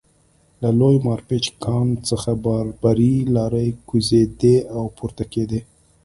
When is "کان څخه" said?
1.63-2.31